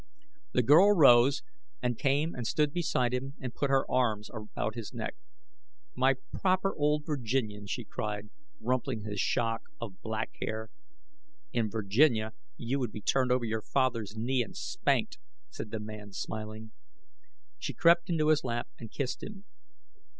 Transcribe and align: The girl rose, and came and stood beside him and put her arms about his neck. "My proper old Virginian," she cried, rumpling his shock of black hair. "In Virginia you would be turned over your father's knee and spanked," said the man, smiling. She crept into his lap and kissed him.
The 0.53 0.63
girl 0.63 0.93
rose, 0.95 1.43
and 1.79 1.95
came 1.95 2.33
and 2.33 2.47
stood 2.47 2.73
beside 2.73 3.13
him 3.13 3.35
and 3.39 3.53
put 3.53 3.69
her 3.69 3.85
arms 3.87 4.31
about 4.33 4.73
his 4.73 4.95
neck. 4.95 5.15
"My 5.95 6.15
proper 6.33 6.75
old 6.75 7.05
Virginian," 7.05 7.67
she 7.67 7.83
cried, 7.85 8.31
rumpling 8.59 9.01
his 9.03 9.19
shock 9.19 9.61
of 9.79 10.01
black 10.01 10.31
hair. 10.41 10.71
"In 11.53 11.69
Virginia 11.69 12.33
you 12.57 12.79
would 12.79 12.91
be 12.91 13.01
turned 13.03 13.31
over 13.31 13.45
your 13.45 13.61
father's 13.61 14.15
knee 14.17 14.41
and 14.41 14.57
spanked," 14.57 15.19
said 15.51 15.69
the 15.69 15.79
man, 15.79 16.13
smiling. 16.13 16.71
She 17.59 17.75
crept 17.75 18.09
into 18.09 18.29
his 18.29 18.43
lap 18.43 18.67
and 18.79 18.89
kissed 18.89 19.21
him. 19.21 19.45